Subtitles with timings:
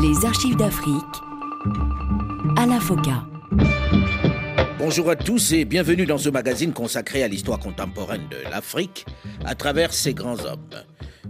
[0.00, 1.02] Les archives d'Afrique
[2.56, 3.24] à la FOCA.
[4.78, 9.04] Bonjour à tous et bienvenue dans ce magazine consacré à l'histoire contemporaine de l'Afrique
[9.44, 10.70] à travers ses grands hommes.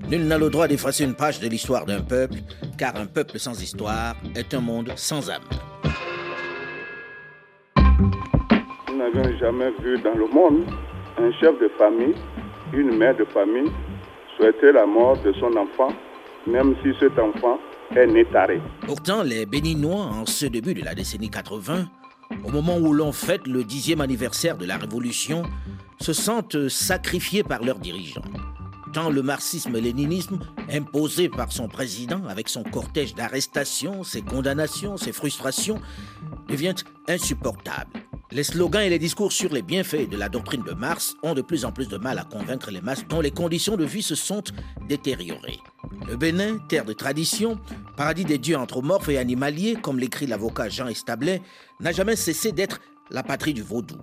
[0.09, 2.37] Nul n'a le droit d'effacer une page de l'histoire d'un peuple,
[2.79, 5.43] car un peuple sans histoire est un monde sans âme.
[8.89, 10.65] Nous n'avions jamais vu dans le monde
[11.19, 12.15] un chef de famille,
[12.73, 13.73] une mère de famille
[14.37, 15.93] souhaiter la mort de son enfant,
[16.47, 17.59] même si cet enfant
[18.87, 21.89] Pourtant, les Béninois, en ce début de la décennie 80,
[22.45, 25.43] au moment où l'on fête le dixième anniversaire de la Révolution,
[26.01, 28.23] se sentent sacrifiés par leurs dirigeants.
[28.93, 30.39] Tant le marxisme-léninisme,
[30.71, 35.81] imposé par son président avec son cortège d'arrestations, ses condamnations, ses frustrations,
[36.49, 36.75] devient
[37.09, 37.91] insupportable.
[38.35, 41.43] Les slogans et les discours sur les bienfaits de la doctrine de Marx ont de
[41.43, 44.15] plus en plus de mal à convaincre les masses dont les conditions de vie se
[44.15, 44.43] sont
[44.89, 45.59] détériorées.
[46.09, 47.61] Le Bénin, terre de tradition,
[47.95, 51.43] paradis des dieux anthropomorphes et animaliers, comme l'écrit l'avocat Jean Establet,
[51.81, 53.99] n'a jamais cessé d'être la patrie du vaudou.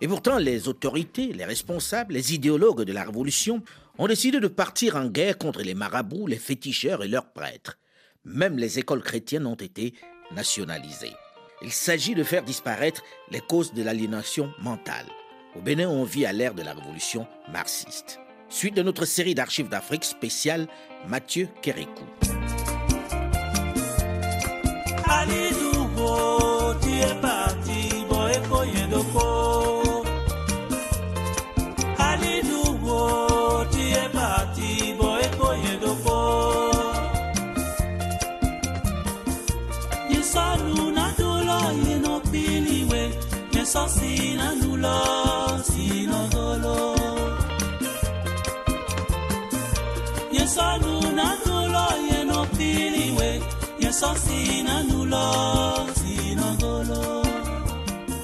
[0.00, 3.62] Et pourtant, les autorités, les responsables, les idéologues de la Révolution
[3.98, 7.78] ont décidé de partir en guerre contre les marabouts, les féticheurs et leurs prêtres.
[8.24, 9.94] Même les écoles chrétiennes ont été
[10.34, 11.14] nationalisées.
[11.62, 15.06] Il s'agit de faire disparaître les causes de l'aliénation mentale.
[15.56, 18.18] Au Bénin, on vit à l'ère de la révolution marxiste.
[18.48, 20.66] Suite de notre série d'archives d'Afrique spéciale
[21.06, 22.04] Mathieu Kérékou.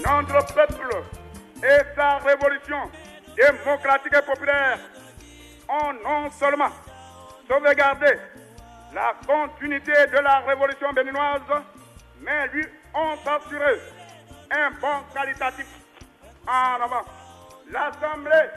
[0.05, 1.05] Notre peuple
[1.63, 2.91] et sa révolution
[3.37, 4.79] démocratique et populaire
[5.69, 6.71] ont non seulement
[7.49, 8.19] sauvegardé
[8.93, 11.43] la continuité de la révolution béninoise,
[12.21, 12.65] mais lui
[12.95, 13.96] ont assuré
[14.51, 15.67] un bon qualitatif
[16.47, 17.05] en avant.
[17.71, 18.49] L'Assemblée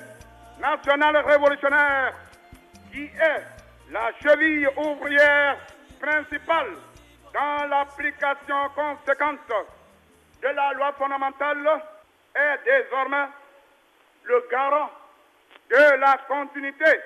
[0.59, 2.13] nationale révolutionnaire,
[2.91, 3.43] qui est
[3.91, 5.57] la cheville ouvrière
[5.99, 6.69] principale
[7.33, 9.39] dans l'application conséquente
[10.41, 11.67] de la loi fondamentale,
[12.35, 13.27] est désormais
[14.23, 14.89] le garant
[15.69, 16.99] de la continuité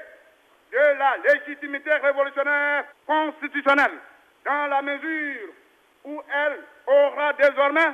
[0.72, 3.99] de la légitimité révolutionnaire constitutionnelle,
[4.43, 5.49] dans la mesure
[6.05, 7.93] où elle aura désormais,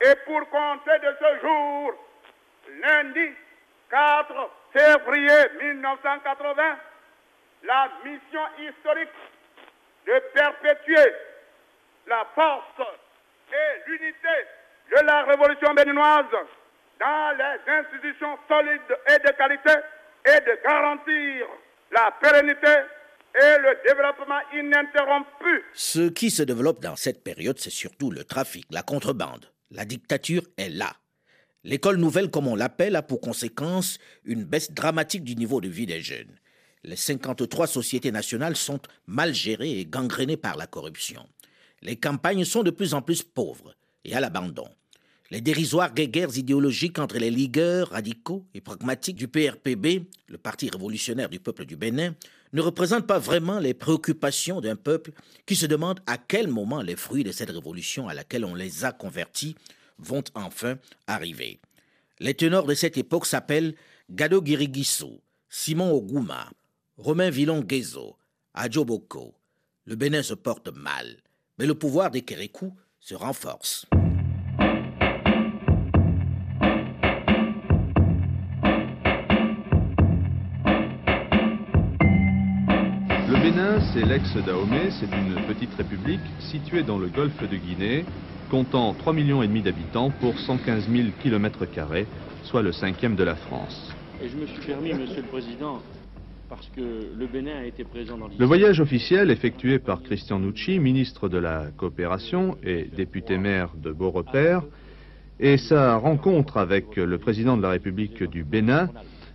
[0.00, 1.92] et pour compter de ce jour,
[2.82, 3.34] lundi
[3.90, 6.62] 4 février 1980,
[7.64, 9.08] la mission historique
[10.06, 11.12] de perpétuer
[12.06, 12.88] la force
[13.52, 14.46] et l'unité
[14.90, 16.26] de la révolution béninoise
[17.00, 19.72] dans les institutions solides et de qualité
[20.24, 21.46] et de garantir
[21.90, 22.72] la pérennité
[23.34, 25.64] et le développement ininterrompu.
[25.74, 29.46] Ce qui se développe dans cette période, c'est surtout le trafic, la contrebande.
[29.70, 30.96] La dictature est là.
[31.64, 35.86] L'école nouvelle, comme on l'appelle, a pour conséquence une baisse dramatique du niveau de vie
[35.86, 36.38] des jeunes.
[36.84, 41.28] Les 53 sociétés nationales sont mal gérées et gangrénées par la corruption.
[41.82, 44.68] Les campagnes sont de plus en plus pauvres et à l'abandon.
[45.30, 51.28] Les dérisoires guerres idéologiques entre les ligueurs radicaux et pragmatiques du PRPB, le Parti révolutionnaire
[51.28, 52.14] du peuple du Bénin,
[52.52, 55.10] ne représentent pas vraiment les préoccupations d'un peuple
[55.44, 58.84] qui se demande à quel moment les fruits de cette révolution à laquelle on les
[58.84, 59.56] a convertis
[59.98, 60.78] vont enfin
[61.08, 61.58] arriver.
[62.20, 63.74] Les tenors de cette époque s'appellent
[64.08, 66.50] Gado Guirigisso, Simon Oguma,
[66.98, 68.16] Romain Villon Guézo,
[68.54, 69.34] Adjoboko.
[69.86, 71.16] Le Bénin se porte mal,
[71.58, 73.86] mais le pouvoir des Kérékou se renforce.
[83.96, 88.04] C'est l'ex-Dahomey, c'est une petite république située dans le golfe de Guinée,
[88.50, 91.64] comptant 3,5 millions d'habitants pour 115 000 km,
[92.42, 93.94] soit le cinquième de la France.
[94.22, 95.80] Et je me suis permis, Monsieur le Président,
[96.50, 100.78] parce que le Bénin a été présent dans Le voyage officiel effectué par Christian Nucci,
[100.78, 104.62] ministre de la Coopération et député maire de Beaurepaire,
[105.40, 108.90] et sa rencontre avec le président de la République du Bénin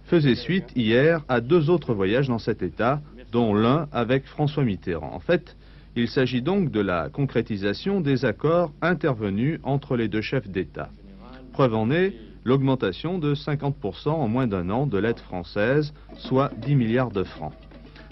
[0.05, 5.13] faisait suite hier à deux autres voyages dans cet État, dont l'un avec François Mitterrand.
[5.13, 5.55] En fait,
[5.95, 10.89] il s'agit donc de la concrétisation des accords intervenus entre les deux chefs d'État.
[11.53, 12.13] Preuve en est
[12.45, 17.53] l'augmentation de 50% en moins d'un an de l'aide française, soit 10 milliards de francs.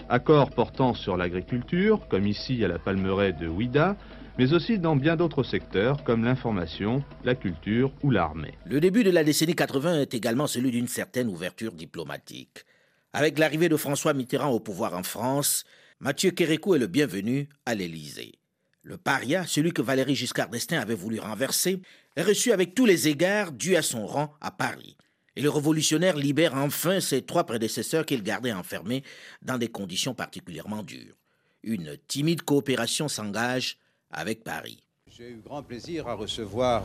[0.08, 3.96] Accords portant sur l'agriculture, comme ici à la palmeraie de Ouida,
[4.38, 8.54] mais aussi dans bien d'autres secteurs comme l'information, la culture ou l'armée.
[8.66, 12.64] Le début de la décennie 80 est également celui d'une certaine ouverture diplomatique.
[13.12, 15.64] Avec l'arrivée de François Mitterrand au pouvoir en France,
[15.98, 18.38] Mathieu Kérékou est le bienvenu à l'Élysée.
[18.82, 21.82] Le paria, celui que Valéry Giscard d'Estaing avait voulu renverser,
[22.16, 24.96] est reçu avec tous les égards dus à son rang à Paris.
[25.36, 29.02] Et le révolutionnaire libère enfin ses trois prédécesseurs qu'il gardait enfermés
[29.42, 31.16] dans des conditions particulièrement dures.
[31.62, 33.76] Une timide coopération s'engage
[34.10, 34.82] avec Paris.
[35.06, 36.84] J'ai eu grand plaisir à recevoir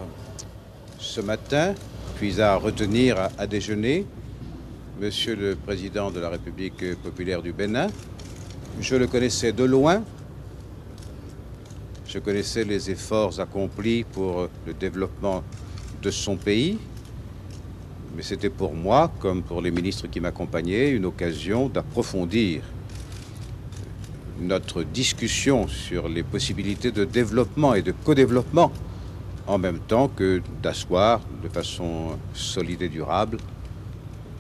[1.00, 1.76] ce matin,
[2.18, 4.06] puis à retenir à, déjeuner,
[4.98, 7.88] Monsieur le Président de la République populaire du Bénin.
[8.80, 10.02] Je le connaissais de loin.
[12.08, 15.44] Je connaissais les efforts accomplis pour le développement
[16.02, 16.78] de son pays.
[18.16, 22.62] Mais c'était pour moi, comme pour les ministres qui m'accompagnaient, une occasion d'approfondir
[24.40, 28.72] notre discussion sur les possibilités de développement et de co-développement,
[29.46, 33.40] en même temps que d'asseoir de façon solide et durable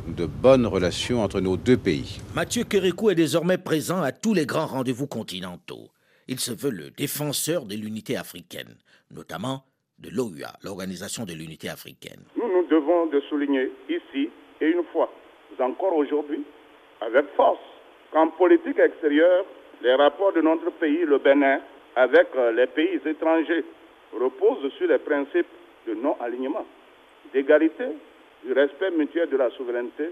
[0.07, 2.19] de bonnes relations entre nos deux pays.
[2.35, 5.89] Mathieu Kérékou est désormais présent à tous les grands rendez-vous continentaux.
[6.27, 8.77] Il se veut le défenseur de l'unité africaine,
[9.11, 9.63] notamment
[9.99, 12.21] de l'OUA, l'Organisation de l'Unité africaine.
[12.35, 14.29] Nous nous devons de souligner ici
[14.61, 15.09] et une fois
[15.59, 16.43] encore aujourd'hui,
[17.01, 17.59] avec force,
[18.11, 19.45] qu'en politique extérieure,
[19.81, 21.59] les rapports de notre pays, le Bénin,
[21.95, 23.63] avec euh, les pays étrangers
[24.13, 25.47] reposent sur les principes
[25.87, 26.65] de non-alignement,
[27.33, 27.85] d'égalité,
[28.45, 30.11] du respect mutuel de la souveraineté,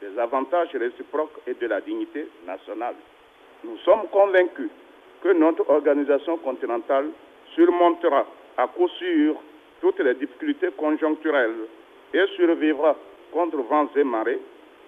[0.00, 2.94] des avantages réciproques et de la dignité nationale.
[3.64, 4.68] Nous sommes convaincus
[5.22, 7.06] que notre organisation continentale
[7.54, 8.26] surmontera
[8.56, 9.36] à coup sûr
[9.80, 11.66] toutes les difficultés conjoncturelles
[12.12, 12.96] et survivra
[13.32, 14.40] contre vents et marées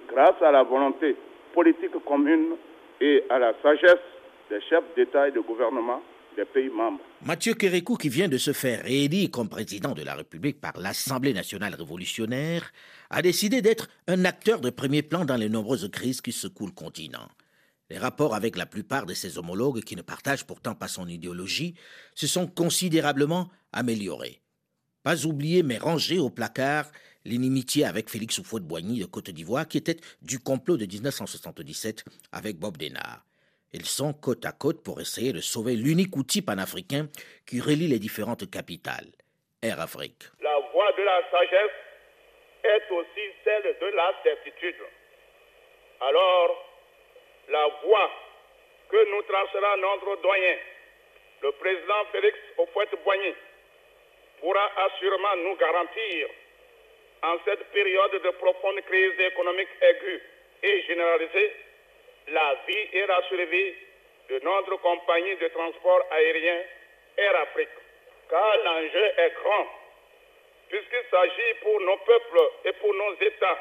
[0.09, 1.17] grâce à la volonté
[1.55, 2.57] politique commune
[3.01, 3.97] et à la sagesse
[4.51, 6.03] des chefs d'État et de gouvernement
[7.23, 11.33] Mathieu Kérékou, qui vient de se faire réélire comme président de la République par l'Assemblée
[11.33, 12.73] nationale révolutionnaire,
[13.11, 16.73] a décidé d'être un acteur de premier plan dans les nombreuses crises qui secouent le
[16.73, 17.29] continent.
[17.91, 21.75] Les rapports avec la plupart de ses homologues, qui ne partagent pourtant pas son idéologie,
[22.15, 24.41] se sont considérablement améliorés.
[25.03, 26.91] Pas oublié mais rangé au placard
[27.25, 32.77] l'inimitié avec Félix Houphouët-Boigny de Côte d'Ivoire, qui était du complot de 1977 avec Bob
[32.77, 33.25] Denard.
[33.75, 37.11] Ils sont côte à côte pour essayer de sauver l'unique outil panafricain
[37.45, 39.11] qui relie les différentes capitales,
[39.67, 40.31] Air Afrique.
[40.39, 41.75] La voie de la sagesse
[42.63, 44.79] est aussi celle de la certitude.
[46.07, 46.51] Alors,
[47.51, 48.11] la voie
[48.91, 50.57] que nous tracera notre doyen,
[51.43, 53.35] le président Félix Houphouët-Boigny,
[54.39, 56.29] pourra assurément nous garantir
[57.25, 60.23] en cette période de profonde crise économique aiguë
[60.63, 61.64] et généralisée,
[62.29, 63.75] la vie et la survie
[64.29, 66.61] de notre compagnie de transport aérien
[67.17, 67.69] Air Afrique.
[68.29, 69.67] Car l'enjeu est grand,
[70.69, 73.59] puisqu'il s'agit pour nos peuples et pour nos États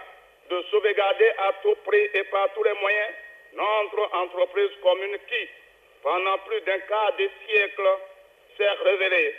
[0.50, 3.14] de sauvegarder à tout prix et par tous les moyens
[3.54, 5.50] notre entreprise commune qui,
[6.02, 7.88] pendant plus d'un quart de siècle,
[8.58, 9.36] s'est révélée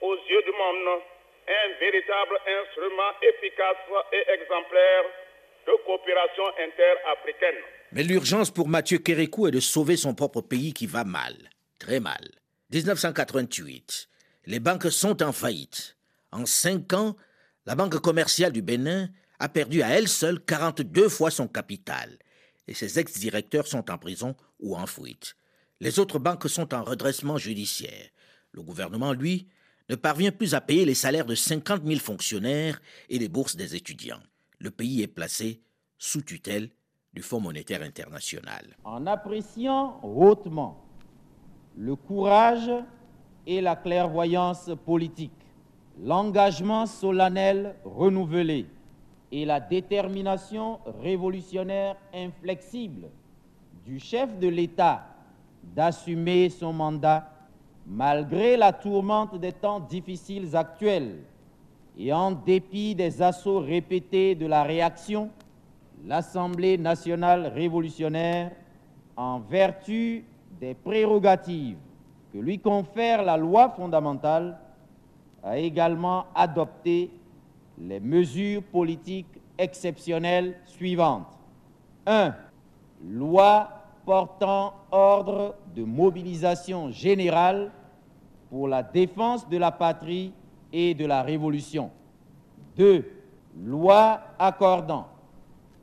[0.00, 1.02] aux yeux du monde
[1.48, 3.76] un véritable instrument efficace
[4.12, 5.04] et exemplaire
[5.66, 7.62] de coopération interafricaine.
[7.96, 11.34] Mais l'urgence pour Mathieu Kérékou est de sauver son propre pays qui va mal,
[11.78, 12.30] très mal.
[12.70, 14.10] 1988,
[14.44, 15.96] les banques sont en faillite.
[16.30, 17.16] En cinq ans,
[17.64, 22.18] la Banque commerciale du Bénin a perdu à elle seule 42 fois son capital
[22.68, 25.34] et ses ex-directeurs sont en prison ou en fuite.
[25.80, 28.10] Les autres banques sont en redressement judiciaire.
[28.52, 29.48] Le gouvernement, lui,
[29.88, 33.74] ne parvient plus à payer les salaires de 50 000 fonctionnaires et les bourses des
[33.74, 34.22] étudiants.
[34.58, 35.62] Le pays est placé
[35.96, 36.68] sous tutelle
[37.22, 38.76] Fonds monétaire international.
[38.84, 40.78] En appréciant hautement
[41.76, 42.70] le courage
[43.46, 45.32] et la clairvoyance politique,
[46.02, 48.66] l'engagement solennel renouvelé
[49.32, 53.08] et la détermination révolutionnaire inflexible
[53.84, 55.06] du chef de l'État
[55.62, 57.30] d'assumer son mandat
[57.86, 61.22] malgré la tourmente des temps difficiles actuels
[61.98, 65.30] et en dépit des assauts répétés de la réaction,
[66.04, 68.52] l'Assemblée nationale révolutionnaire,
[69.16, 70.24] en vertu
[70.60, 71.78] des prérogatives
[72.32, 74.58] que lui confère la loi fondamentale,
[75.42, 77.10] a également adopté
[77.78, 81.38] les mesures politiques exceptionnelles suivantes.
[82.06, 82.34] 1.
[83.04, 83.68] Loi
[84.04, 87.70] portant ordre de mobilisation générale
[88.50, 90.32] pour la défense de la patrie
[90.72, 91.90] et de la Révolution.
[92.76, 93.04] 2.
[93.64, 95.08] Loi accordant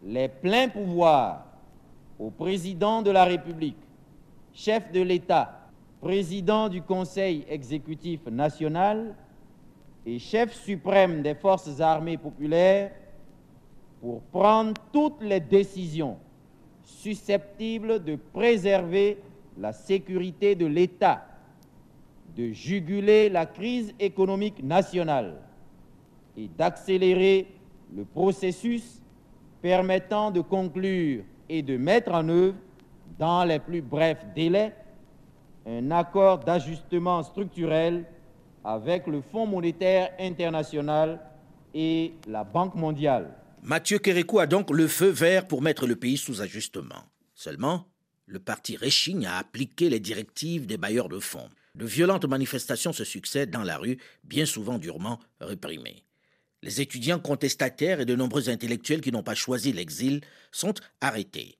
[0.05, 1.45] les pleins pouvoirs
[2.19, 3.77] au président de la République
[4.53, 5.69] chef de l'État,
[5.99, 9.15] président du Conseil exécutif national
[10.05, 12.91] et chef suprême des forces armées populaires
[14.01, 16.17] pour prendre toutes les décisions
[16.83, 19.17] susceptibles de préserver
[19.57, 21.25] la sécurité de l'État,
[22.35, 25.35] de juguler la crise économique nationale
[26.35, 27.47] et d'accélérer
[27.95, 29.02] le processus
[29.63, 32.57] permettant de conclure et de mettre en œuvre
[33.17, 34.75] dans les plus brefs délais
[35.65, 38.03] un accord d'ajustement structurel
[38.65, 41.21] avec le Fonds monétaire international
[41.73, 43.33] et la Banque mondiale.
[43.61, 47.05] Mathieu Kérékou a donc le feu vert pour mettre le pays sous ajustement.
[47.33, 47.85] Seulement,
[48.25, 51.49] le parti réchigne à appliquer les directives des bailleurs de fonds.
[51.75, 56.03] De violentes manifestations se succèdent dans la rue, bien souvent durement réprimées.
[56.63, 60.21] Les étudiants contestataires et de nombreux intellectuels qui n'ont pas choisi l'exil
[60.53, 61.57] sont arrêtés.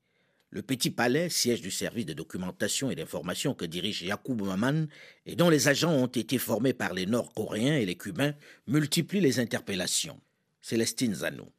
[0.50, 4.86] Le Petit Palais, siège du service de documentation et d'information que dirige Yacoub Maman
[5.26, 8.34] et dont les agents ont été formés par les Nord-Coréens et les Cubains,
[8.66, 10.18] multiplie les interpellations.
[10.62, 11.50] Célestine Zanou.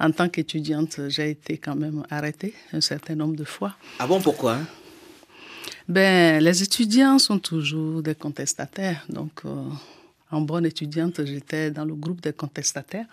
[0.00, 3.76] En tant qu'étudiante, j'ai été quand même arrêtée un certain nombre de fois.
[4.00, 4.58] Ah bon, pourquoi?
[5.86, 9.06] Ben, les étudiants sont toujours des contestataires.
[9.08, 9.62] Donc, euh,
[10.30, 13.06] en bonne étudiante, j'étais dans le groupe des contestataires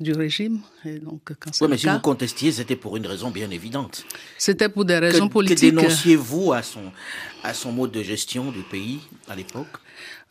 [0.00, 0.60] du régime.
[0.84, 4.04] Et donc, quand oui, mais si vous contestiez, c'était pour une raison bien évidente.
[4.36, 5.72] C'était pour des raisons que, politiques.
[5.72, 6.92] Que dénonciez-vous à son,
[7.42, 9.78] à son mode de gestion du pays à l'époque?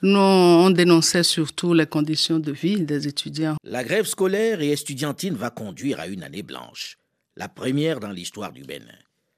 [0.02, 3.56] Nous, on dénonçait surtout les conditions de vie des étudiants.
[3.64, 6.98] La grève scolaire et estudiantine va conduire à une année blanche,
[7.36, 8.86] la première dans l'histoire du Bénin.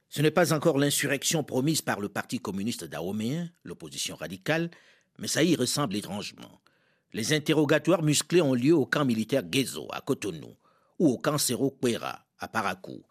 [0.09, 4.69] Ce n'est pas encore l'insurrection promise par le Parti communiste dahoméen, l'opposition radicale,
[5.19, 6.59] mais ça y ressemble étrangement.
[7.11, 10.55] Les interrogatoires musclés ont lieu au camp militaire Gezo, à Cotonou,
[10.99, 11.75] ou au camp Cerro
[12.39, 13.03] à Parakou.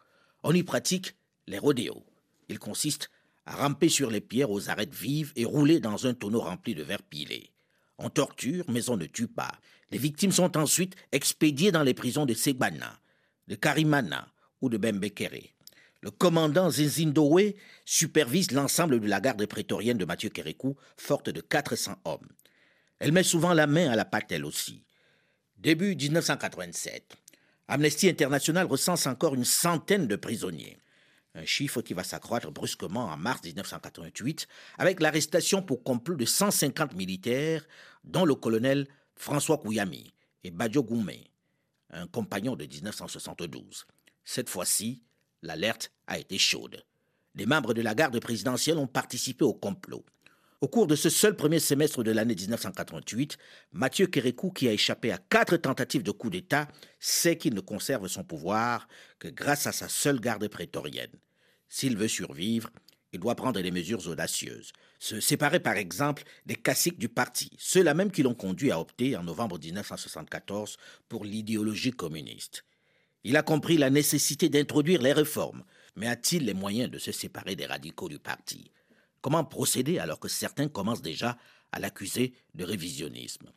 [0.45, 1.17] On y pratique
[1.49, 2.05] les rodéos.
[2.49, 3.11] Il consiste
[3.45, 6.85] à ramper sur les pierres aux arêtes vives et rouler dans un tonneau rempli de
[6.85, 7.51] verre pilé.
[7.99, 9.53] On torture, mais on ne tue pas.
[9.91, 13.01] Les victimes sont ensuite expédiées dans les prisons de Segbana,
[13.49, 14.29] de Karimana
[14.61, 15.55] ou de Bembekere.
[16.03, 21.97] Le commandant Zinzindowe supervise l'ensemble de la garde prétorienne de Mathieu Kérékou, forte de 400
[22.05, 22.29] hommes.
[22.99, 24.85] Elle met souvent la main à la pâte elle aussi.
[25.57, 27.17] Début 1987,
[27.69, 30.79] Amnesty International recense encore une centaine de prisonniers.
[31.35, 36.95] Un chiffre qui va s'accroître brusquement en mars 1988 avec l'arrestation pour complot de 150
[36.95, 37.67] militaires,
[38.05, 40.13] dont le colonel François Kouyami
[40.45, 41.31] et Badjo Goumé,
[41.91, 43.87] un compagnon de 1972.
[44.25, 45.03] Cette fois-ci,
[45.43, 46.85] l'alerte a été chaude.
[47.35, 50.05] Des membres de la garde présidentielle ont participé au complot.
[50.61, 53.39] Au cours de ce seul premier semestre de l'année 1988,
[53.71, 56.67] Mathieu Kérékou, qui a échappé à quatre tentatives de coup d'État,
[56.99, 58.89] sait qu'il ne conserve son pouvoir
[59.21, 61.13] que grâce à sa seule garde prétorienne.
[61.69, 62.71] S'il veut survivre,
[63.13, 64.73] il doit prendre des mesures audacieuses.
[64.99, 69.17] Se séparer par exemple des caciques du parti, ceux-là même qui l'ont conduit à opter
[69.17, 70.77] en novembre 1974
[71.09, 72.65] pour l'idéologie communiste.
[73.23, 75.63] Il a compris la nécessité d'introduire les réformes,
[75.95, 78.73] mais a-t-il les moyens de se séparer des radicaux du parti?
[79.21, 81.37] Comment procéder alors que certains commencent déjà
[81.73, 83.51] à l'accuser de révisionnisme?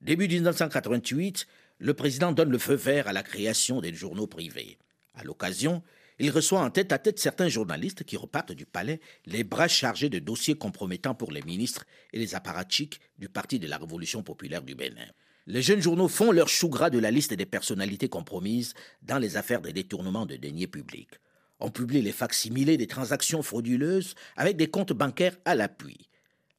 [0.00, 1.46] Début 1988,
[1.78, 4.78] le président donne le feu vert à la création des journaux privés.
[5.14, 5.82] À l'occasion,
[6.18, 10.10] il reçoit en tête à tête certains journalistes qui repartent du palais les bras chargés
[10.10, 14.62] de dossiers compromettants pour les ministres et les apparatchiks du Parti de la Révolution populaire
[14.62, 15.06] du Bénin.
[15.46, 19.36] Les jeunes journaux font leur chou gras de la liste des personnalités compromises dans les
[19.36, 21.18] affaires des détournements de deniers publics.
[21.60, 26.08] On publie les facsimilés des transactions frauduleuses avec des comptes bancaires à l'appui.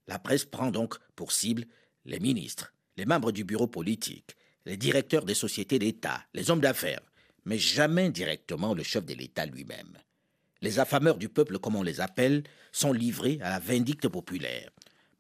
[0.08, 1.66] La presse prend donc pour cible
[2.06, 7.02] les ministres, les membres du bureau politique, les directeurs des sociétés d'État, les hommes d'affaires,
[7.46, 9.98] mais jamais directement le chef de l'État lui-même.
[10.62, 14.70] Les affameurs du peuple, comme on les appelle, sont livrés à la vindicte populaire.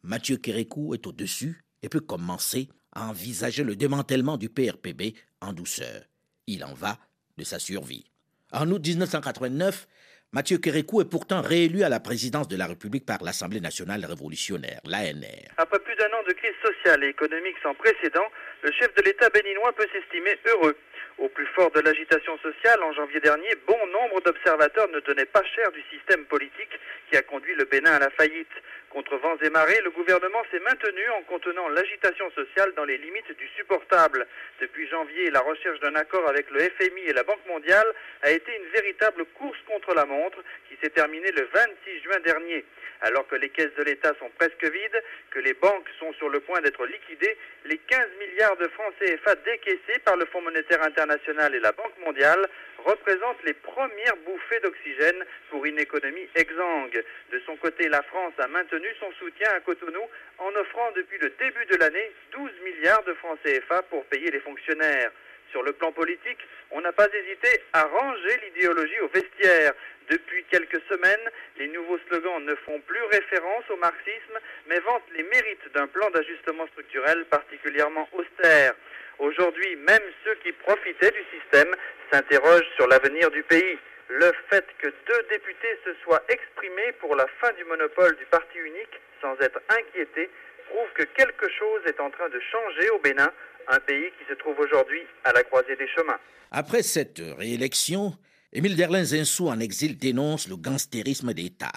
[0.03, 6.03] Mathieu Kérékou est au-dessus et peut commencer à envisager le démantèlement du PRPB en douceur.
[6.45, 6.99] Il en va
[7.37, 8.10] de sa survie.
[8.53, 9.87] En août 1989,
[10.33, 14.79] Mathieu Kérékou est pourtant réélu à la présidence de la République par l'Assemblée nationale révolutionnaire,
[14.85, 15.51] l'ANR.
[15.57, 18.27] Après plus d'un an de crise sociale et économique sans précédent,
[18.63, 20.77] le chef de l'État béninois peut s'estimer heureux.
[21.17, 25.43] Au plus fort de l'agitation sociale, en janvier dernier, bon nombre d'observateurs ne donnaient pas
[25.55, 26.79] cher du système politique
[27.09, 28.51] qui a conduit le Bénin à la faillite.
[28.89, 33.37] Contre vents et marées, le gouvernement s'est maintenu en contenant l'agitation sociale dans les limites
[33.37, 34.27] du supportable.
[34.59, 37.87] Depuis janvier, la recherche d'un accord avec le FMI et la Banque mondiale
[38.21, 42.65] a été une véritable course contre la montre qui s'est terminée le 26 juin dernier.
[43.01, 46.39] Alors que les caisses de l'État sont presque vides, que les banques sont sur le
[46.41, 51.55] point d'être liquidées, les 15 milliards de francs CFA décaissés par le Fonds monétaire international
[51.55, 52.47] et la Banque mondiale
[52.85, 57.03] représentent les premières bouffées d'oxygène pour une économie exsangue.
[57.31, 60.03] De son côté, la France a maintenu son soutien à Cotonou
[60.39, 64.39] en offrant depuis le début de l'année 12 milliards de francs CFA pour payer les
[64.39, 65.11] fonctionnaires.
[65.51, 66.39] Sur le plan politique,
[66.71, 69.73] on n'a pas hésité à ranger l'idéologie au vestiaire.
[70.09, 75.23] Depuis quelques semaines, les nouveaux slogans ne font plus référence au marxisme, mais vantent les
[75.23, 78.73] mérites d'un plan d'ajustement structurel particulièrement austère.
[79.19, 81.75] Aujourd'hui, même ceux qui profitaient du système
[82.11, 83.77] s'interrogent sur l'avenir du pays.
[84.07, 88.57] Le fait que deux députés se soient exprimés pour la fin du monopole du parti
[88.57, 90.29] unique sans être inquiétés
[90.71, 93.31] prouve que quelque chose est en train de changer au Bénin,
[93.67, 96.19] un pays qui se trouve aujourd'hui à la croisée des chemins.
[96.51, 98.13] Après cette réélection,
[98.53, 101.71] Émile Derlin Zinsou en exil dénonce le gangstérisme d'État.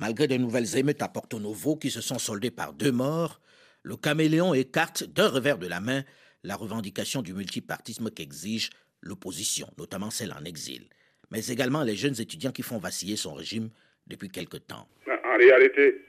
[0.00, 3.40] Malgré de nouvelles émeutes à Porto Novo qui se sont soldées par deux morts,
[3.82, 6.02] le caméléon écarte d'un revers de la main
[6.44, 8.70] la revendication du multipartisme qu'exige
[9.02, 10.88] l'opposition, notamment celle en exil,
[11.30, 13.70] mais également les jeunes étudiants qui font vaciller son régime
[14.06, 14.86] depuis quelque temps.
[15.06, 16.02] En réalité,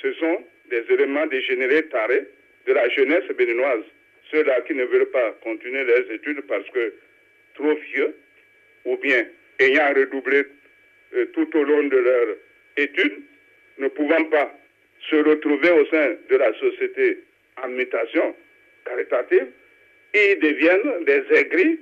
[0.00, 0.38] ce sont
[0.70, 2.28] des éléments dégénérés tarés
[2.66, 3.84] de la jeunesse béninoise,
[4.32, 6.94] ceux-là qui ne veulent pas continuer leurs études parce que
[7.54, 8.16] trop vieux,
[8.84, 9.26] ou bien
[9.60, 10.44] ayant redoublé
[11.14, 12.36] euh, tout au long de leur
[12.76, 13.22] étude,
[13.78, 14.58] ne pouvant pas
[15.10, 17.22] se retrouver au sein de la société
[17.62, 18.34] en mutation
[18.84, 19.48] caritative,
[20.14, 21.78] ils deviennent des aigris.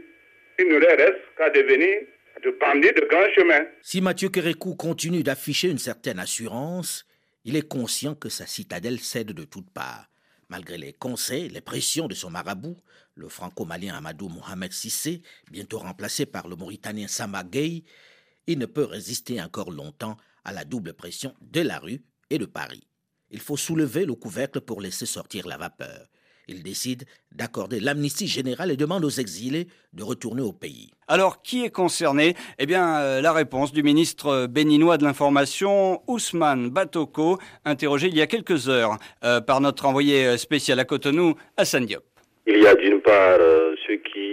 [0.58, 2.00] Il ne leur reste qu'à devenir
[2.42, 3.66] de bandits de grand chemin.
[3.82, 7.06] Si Mathieu Kérékou continue d'afficher une certaine assurance,
[7.44, 10.09] il est conscient que sa citadelle cède de toutes parts.
[10.50, 12.76] Malgré les conseils, les pressions de son marabout,
[13.14, 19.40] le franco-malien Amadou Mohamed Sissé, bientôt remplacé par le mauritanien Sama il ne peut résister
[19.40, 22.82] encore longtemps à la double pression de la rue et de Paris.
[23.30, 26.08] Il faut soulever le couvercle pour laisser sortir la vapeur.
[26.50, 30.90] Il décide d'accorder l'amnistie générale et demande aux exilés de retourner au pays.
[31.06, 32.34] Alors, qui est concerné?
[32.58, 38.20] Eh bien, euh, la réponse du ministre béninois de l'Information, Ousmane Batoko, interrogé il y
[38.20, 42.02] a quelques heures euh, par notre envoyé spécial à Cotonou, Hassan Diop.
[42.48, 44.28] Il y a d'une part euh, ceux qui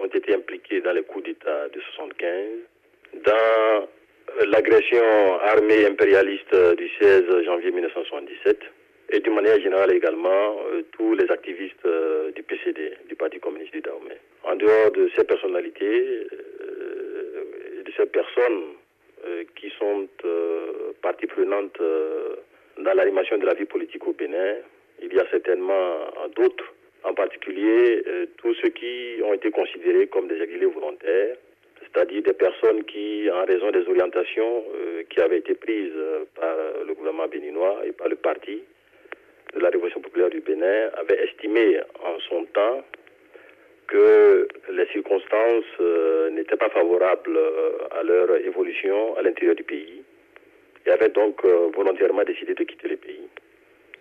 [0.00, 2.26] ont été impliqués dans les coups d'État de 75,
[3.26, 3.88] dans
[4.48, 5.04] l'agression
[5.42, 8.58] armée impérialiste du 16 janvier 1977,
[9.10, 13.72] et d'une manière générale également euh, tous les activistes euh, du PCD, du Parti communiste
[13.72, 14.18] du Dahomey.
[14.44, 18.62] En dehors de ces personnalités, euh, de ces personnes
[19.56, 20.06] qui sont
[21.00, 21.80] partie prenante
[22.78, 24.56] dans l'animation de la vie politique au Bénin,
[25.00, 25.96] il y a certainement
[26.36, 28.04] d'autres, en particulier
[28.36, 31.36] tous ceux qui ont été considérés comme des exilés volontaires,
[31.80, 34.64] c'est-à-dire des personnes qui, en raison des orientations
[35.08, 35.98] qui avaient été prises
[36.38, 36.54] par
[36.86, 38.60] le gouvernement béninois et par le parti,
[39.54, 42.84] de la Révolution populaire du Bénin avait estimé en son temps
[43.86, 50.02] que les circonstances euh, n'étaient pas favorables euh, à leur évolution à l'intérieur du pays
[50.86, 53.28] et avaient donc euh, volontairement décidé de quitter le pays.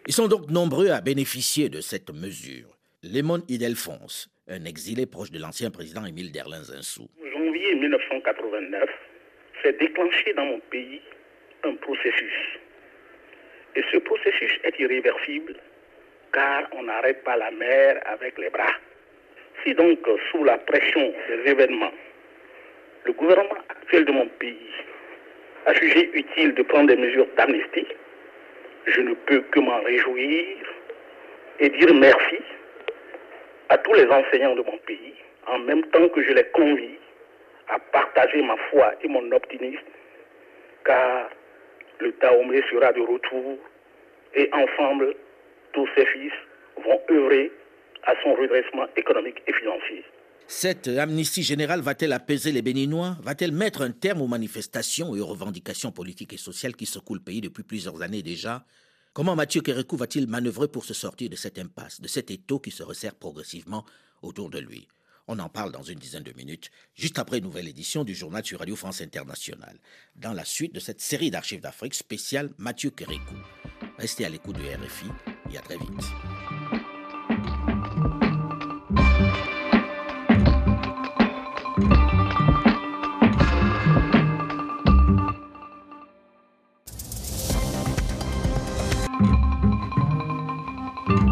[0.08, 2.78] Ils sont donc nombreux à bénéficier de cette mesure.
[3.04, 7.08] Lémon Idelphonse, un exilé proche de l'ancien président Émile Derlin Zinsou.
[7.22, 8.90] En janvier 1989,
[9.62, 11.02] s'est déclenché dans mon pays
[11.64, 12.60] un processus
[13.76, 15.56] et ce processus est irréversible
[16.34, 18.74] car on n'arrête pas la mer avec les bras.
[19.64, 20.00] Si donc,
[20.32, 21.94] sous la pression des événements,
[23.06, 24.72] le gouvernement actuel de mon pays
[25.66, 27.88] a jugé utile de prendre des mesures d'amnistie,
[28.88, 30.58] je ne peux que m'en réjouir
[31.60, 32.40] et dire merci
[33.70, 35.14] à tous les enseignants de mon pays,
[35.48, 36.98] en même temps que je les convie
[37.70, 39.80] à partager ma foi et mon optimisme,
[40.84, 41.30] car
[42.00, 43.58] le Dahomey sera de retour
[44.36, 45.16] et ensemble,
[45.74, 46.34] tous ses fils
[46.84, 47.52] vont œuvrer
[48.04, 50.04] à son redressement économique et financier.
[50.48, 53.16] Cette amnistie générale va-t-elle apaiser les Béninois?
[53.22, 57.22] Va-t-elle mettre un terme aux manifestations et aux revendications politiques et sociales qui secouent le
[57.22, 58.66] pays depuis plusieurs années déjà?
[59.14, 62.72] Comment Mathieu Kérékou va-t-il manœuvrer pour se sortir de cette impasse, de cet étau qui
[62.72, 63.86] se resserre progressivement
[64.22, 64.88] autour de lui?
[65.28, 68.46] On en parle dans une dizaine de minutes, juste après une nouvelle édition du journal
[68.46, 69.80] sur Radio France Internationale,
[70.16, 73.36] dans la suite de cette série d'archives d'Afrique spéciale Mathieu Kérékou.
[73.98, 75.06] Restez à l'écoute de RFI
[75.52, 75.90] et à très vite.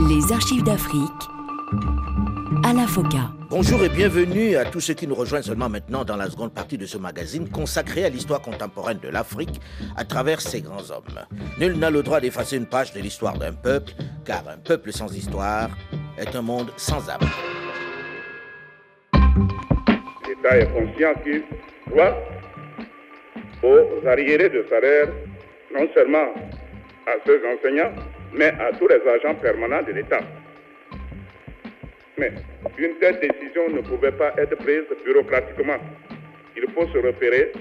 [0.07, 1.31] Les archives d'Afrique
[3.49, 6.77] Bonjour et bienvenue à tous ceux qui nous rejoignent seulement maintenant dans la seconde partie
[6.77, 9.59] de ce magazine consacré à l'histoire contemporaine de l'Afrique
[9.97, 11.19] à travers ses grands hommes.
[11.59, 13.91] Nul n'a le droit d'effacer une page de l'histoire d'un peuple,
[14.23, 15.69] car un peuple sans histoire
[16.17, 17.19] est un monde sans âme.
[20.25, 21.43] l'État est conscient qu'il
[21.93, 22.15] doit
[23.63, 25.09] aux arriérés de salaire,
[25.73, 26.27] non seulement
[27.05, 27.91] à ces enseignants,
[28.33, 30.21] mais à tous les agents permanents de l'État.
[32.21, 32.33] Mais
[32.77, 35.79] une telle décision ne pouvait pas être prise bureaucratiquement.
[36.55, 37.51] Il faut se repérer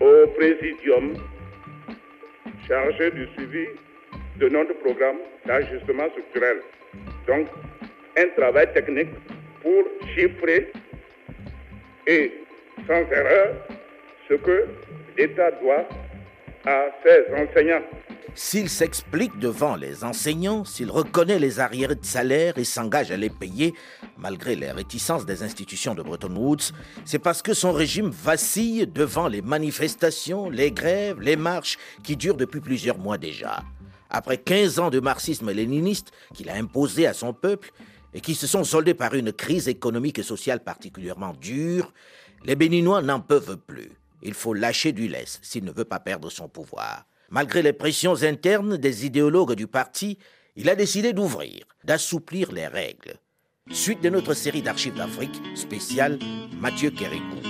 [0.00, 1.14] au présidium
[2.68, 3.64] chargé du suivi
[4.36, 6.58] de notre programme d'ajustement structurel.
[7.26, 7.46] Donc,
[8.18, 9.08] un travail technique
[9.62, 10.70] pour chiffrer
[12.06, 12.32] et
[12.86, 13.54] sans erreur
[14.28, 14.66] ce que
[15.16, 15.88] l'État doit
[16.66, 17.82] à ses enseignants.
[18.32, 23.30] S'il s'explique devant les enseignants, s'il reconnaît les arriérés de salaire et s'engage à les
[23.30, 23.74] payer,
[24.16, 26.72] malgré les réticences des institutions de Bretton Woods,
[27.04, 32.36] c'est parce que son régime vacille devant les manifestations, les grèves, les marches qui durent
[32.36, 33.62] depuis plusieurs mois déjà.
[34.10, 37.72] Après 15 ans de marxisme léniniste qu'il a imposé à son peuple
[38.14, 41.92] et qui se sont soldés par une crise économique et sociale particulièrement dure,
[42.44, 43.92] les Béninois n'en peuvent plus.
[44.22, 47.04] Il faut lâcher du lest s'il ne veut pas perdre son pouvoir.
[47.30, 50.18] Malgré les pressions internes des idéologues du parti,
[50.56, 53.18] il a décidé d'ouvrir, d'assouplir les règles.
[53.70, 56.18] Suite de notre série d'archives d'Afrique spéciale
[56.60, 57.40] Mathieu Kérikou.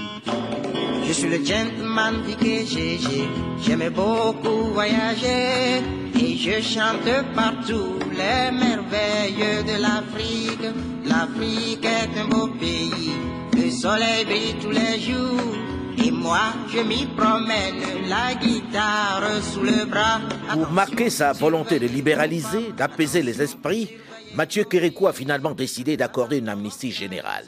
[1.06, 3.28] Je suis le gentleman GG,
[3.62, 5.82] j'aime beaucoup voyager
[6.18, 10.74] et je chante partout les merveilles de l'Afrique.
[11.04, 13.12] L'Afrique est un beau pays,
[13.54, 15.73] le soleil brille tous les jours.
[16.06, 20.20] Et moi, je m'y promène, la guitare sous le bras.
[20.52, 23.88] Pour marquer sa volonté de libéraliser, d'apaiser les esprits,
[24.36, 27.46] Mathieu Kérékou a finalement décidé d'accorder une amnistie générale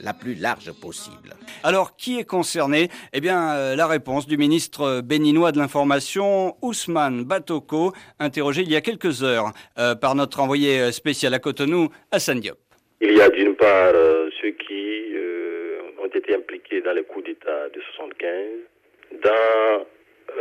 [0.00, 1.34] la plus large possible.
[1.64, 2.88] Alors, qui est concerné?
[3.12, 8.76] Eh bien, euh, la réponse du ministre béninois de l'Information, Ousmane Batoko, interrogé il y
[8.76, 12.58] a quelques heures euh, par notre envoyé spécial à Cotonou, Hassan Diop.
[13.00, 15.17] Il y a d'une part euh, ceux qui
[16.18, 18.46] été impliqués dans les coups d'État de 75,
[19.22, 19.86] dans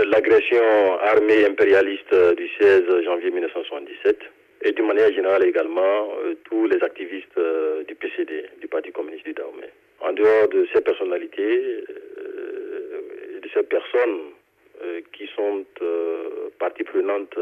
[0.06, 4.20] l'agression armée impérialiste du 16 janvier 1977,
[4.64, 6.10] et d'une manière générale également
[6.46, 7.40] tous les activistes
[7.88, 9.70] du PCD, du Parti communiste du Dahomey.
[10.00, 14.20] En dehors de ces personnalités, euh, de ces personnes
[14.84, 17.36] euh, qui sont euh, partie prenante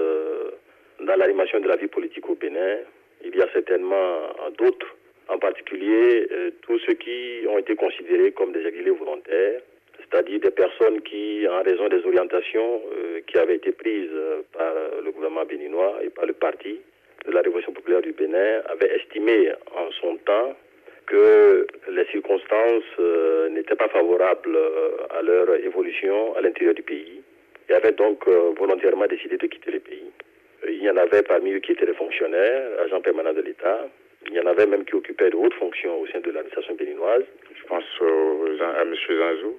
[1.01, 2.77] dans l'animation de la vie politique au Bénin,
[3.23, 4.95] il y a certainement d'autres,
[5.29, 6.27] en particulier
[6.61, 9.61] tous ceux qui ont été considérés comme des exilés volontaires,
[9.99, 12.81] c'est-à-dire des personnes qui, en raison des orientations
[13.27, 14.09] qui avaient été prises
[14.53, 16.79] par le gouvernement béninois et par le parti,
[17.25, 20.55] de la Révolution populaire du Bénin avait estimé en son temps
[21.07, 27.21] que les circonstances euh, n'étaient pas favorables euh, à leur évolution à l'intérieur du pays
[27.69, 30.11] et avaient donc euh, volontairement décidé de quitter le pays.
[30.67, 33.87] Il y en avait parmi eux qui étaient des fonctionnaires, agents permanents de l'État.
[34.27, 37.23] Il y en avait même qui occupaient de hautes fonctions au sein de l'administration béninoise.
[37.53, 38.95] Je pense à M.
[39.07, 39.57] Zanzou.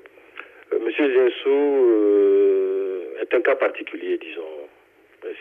[0.73, 0.91] M.
[0.91, 1.87] Zanzou
[3.21, 4.43] est un cas particulier, disons.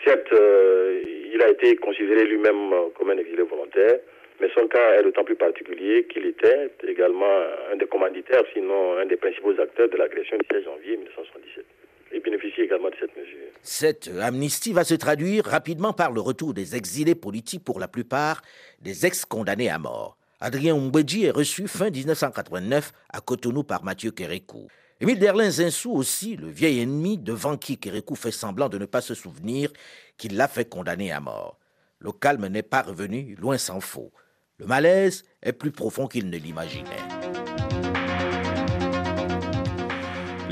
[0.04, 3.98] Certes, il a été considéré lui-même comme un exilé volontaire,
[4.40, 7.40] mais son cas est d'autant plus particulier qu'il était également
[7.72, 11.64] un des commanditaires, sinon un des principaux acteurs de l'agression du 16 janvier 1977.
[12.12, 13.48] Il bénéficie également de cette mesure.
[13.62, 18.42] Cette amnistie va se traduire rapidement par le retour des exilés politiques, pour la plupart
[18.86, 20.16] des ex-condamnés à mort.
[20.38, 24.68] Adrien Mbedji est reçu fin 1989 à Cotonou par Mathieu Kérékou.
[25.00, 29.00] Émile Derlin Zinsou aussi, le vieil ennemi devant qui Kérékou fait semblant de ne pas
[29.00, 29.72] se souvenir
[30.16, 31.58] qu'il l'a fait condamner à mort.
[31.98, 34.12] Le calme n'est pas revenu, loin s'en faut.
[34.58, 37.15] Le malaise est plus profond qu'il ne l'imaginait.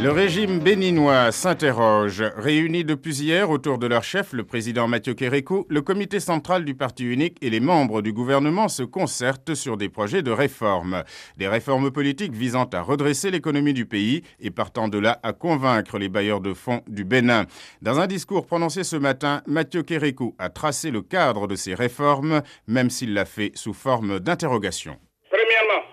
[0.05, 2.23] Le régime béninois s'interroge.
[2.37, 6.75] Réunis depuis hier autour de leur chef, le président Mathieu Kérékou, le comité central du
[6.75, 11.05] parti unique et les membres du gouvernement se concertent sur des projets de réforme.
[11.39, 15.97] Des réformes politiques visant à redresser l'économie du pays et partant de là à convaincre
[15.97, 17.47] les bailleurs de fonds du Bénin.
[17.81, 22.43] Dans un discours prononcé ce matin, Mathieu Kérékou a tracé le cadre de ces réformes,
[22.69, 24.99] même s'il l'a fait sous forme d'interrogation.
[25.31, 25.87] Premièrement,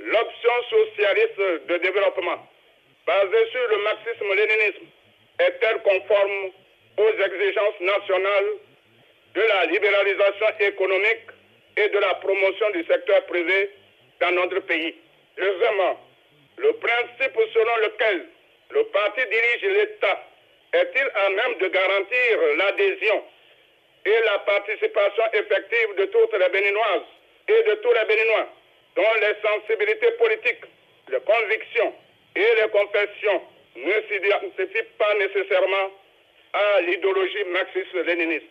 [0.00, 2.53] l'option socialiste de développement
[3.06, 4.86] basée sur le marxisme-léninisme
[5.38, 6.50] est-elle conforme
[6.96, 8.50] aux exigences nationales
[9.34, 11.26] de la libéralisation économique
[11.76, 13.70] et de la promotion du secteur privé
[14.20, 14.94] dans notre pays.
[15.36, 15.98] Deuxièmement,
[16.58, 18.26] le principe selon lequel
[18.70, 20.24] le parti dirige l'État
[20.72, 23.24] est-il à même de garantir l'adhésion
[24.06, 27.08] et la participation effective de toutes les Béninoises
[27.48, 28.48] et de tous les Béninois
[28.96, 30.64] dont les sensibilités politiques,
[31.08, 31.94] les convictions
[32.36, 33.42] et les confessions
[33.76, 35.90] ne s'identifient pas nécessairement
[36.52, 38.46] à l'idéologie marxiste-léniniste.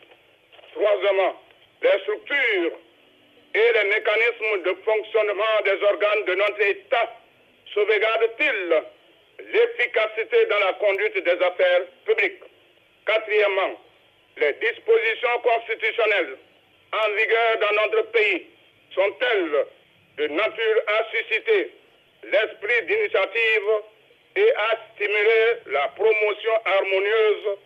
[0.73, 1.41] Troisièmement,
[1.81, 2.71] les structures
[3.55, 7.13] et les mécanismes de fonctionnement des organes de notre État
[7.73, 8.83] sauvegarde-t-il
[9.51, 12.41] l'efficacité dans la conduite des affaires publiques?
[13.05, 13.79] Quatrièmement,
[14.37, 16.37] les dispositions constitutionnelles
[16.93, 18.47] en vigueur dans notre pays
[18.93, 19.65] sont-elles
[20.17, 21.71] de nature à susciter
[22.31, 23.69] l'esprit d'initiative
[24.35, 27.57] et à stimuler la promotion harmonieuse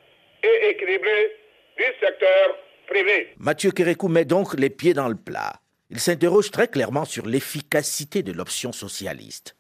[0.44, 1.32] et équilibrée
[1.78, 3.34] du secteur privé.
[3.38, 5.62] Mathieu Kérékou met donc les pieds dans le plat.
[5.90, 9.56] Il s'interroge très clairement sur l'efficacité de l'option socialiste.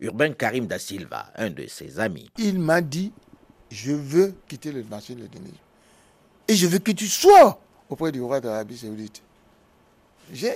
[0.00, 2.30] Urbain Karim da Silva, un de ses amis.
[2.38, 3.12] Il m'a dit
[3.70, 5.58] Je veux quitter le marché de l'économie.
[6.48, 9.22] Et je veux que tu sois auprès du roi d'Arabie Saoudite.
[10.32, 10.52] J'ai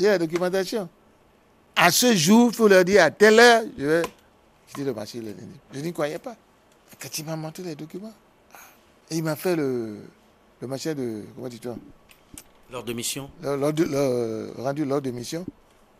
[0.00, 0.88] la documentation.
[1.76, 4.02] À ce jour, il faut leur dire à telle heure, je vais
[4.68, 5.58] quitter le marché de l'économie.
[5.72, 6.36] Je n'y croyais pas.
[7.00, 8.14] Quand il m'a montré les documents,
[9.10, 9.98] et il m'a fait le,
[10.60, 11.22] le machin de.
[11.34, 11.68] Comment dis-tu
[12.70, 15.44] Lors de mission le, Rendu lors de mission.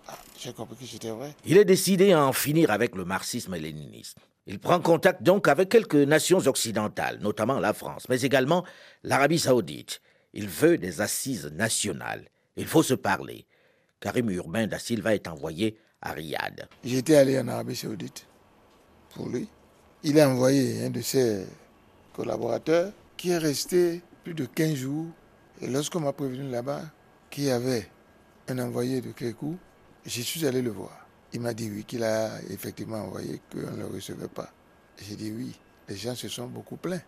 [0.08, 1.34] Ah, j'ai compris que c'était vrai.
[1.44, 4.20] Il est décidé à en finir avec le marxisme et léninisme.
[4.46, 8.64] Il prend contact donc avec quelques nations occidentales, notamment la France, mais également
[9.02, 10.00] l'Arabie saoudite.
[10.34, 12.28] Il veut des assises nationales.
[12.56, 13.46] Il faut se parler.
[14.04, 16.68] Karim Urbain da Silva est envoyé à Riyad.
[16.84, 18.26] J'étais allé en Arabie saoudite
[19.14, 19.48] pour lui.
[20.02, 21.46] Il a envoyé un de ses
[22.12, 25.06] collaborateurs qui est resté plus de 15 jours.
[25.62, 26.82] Et lorsqu'on m'a prévenu là-bas
[27.30, 27.88] qu'il y avait
[28.48, 29.56] un envoyé de Kékou,
[30.04, 31.06] je suis allé le voir.
[31.32, 34.50] Il m'a dit oui, qu'il a effectivement envoyé, qu'on ne le recevait pas.
[35.02, 37.00] J'ai dit oui, les gens se sont beaucoup plaints.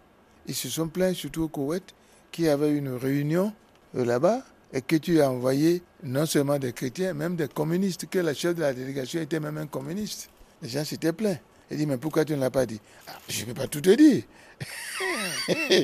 [0.47, 1.95] Ils se sont plaints surtout au Koweït,
[2.33, 3.53] qui avait une réunion
[3.93, 8.35] là-bas et que tu as envoyé non seulement des chrétiens, même des communistes, que la
[8.35, 10.31] chef de la délégation était même un communiste.
[10.63, 11.39] Les gens s'étaient plaints.
[11.71, 12.81] Il dit, mais pourquoi tu ne l'as pas dit?
[13.07, 14.23] Ah, Je ne peux pas tout te dire.
[15.49, 15.81] je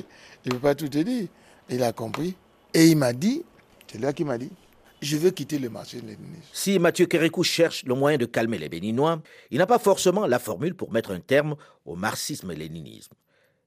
[0.47, 1.29] ne peux pas tout te dire.
[1.69, 2.37] Il a compris.
[2.75, 3.45] Et il m'a dit,
[3.91, 4.51] c'est là qu'il m'a dit,
[5.01, 6.49] je veux quitter le marché de léninisme.
[6.53, 10.39] Si Mathieu Kérékou cherche le moyen de calmer les Béninois, il n'a pas forcément la
[10.39, 13.15] formule pour mettre un terme au marxisme-léninisme.